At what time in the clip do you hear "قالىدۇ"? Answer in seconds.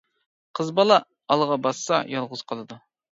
2.53-2.79